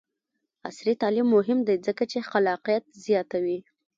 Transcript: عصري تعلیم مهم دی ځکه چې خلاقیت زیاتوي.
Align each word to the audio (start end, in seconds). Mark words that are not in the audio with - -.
عصري 0.67 0.93
تعلیم 1.01 1.27
مهم 1.35 1.59
دی 1.67 1.75
ځکه 1.85 2.03
چې 2.11 2.27
خلاقیت 2.29 2.83
زیاتوي. 3.05 3.59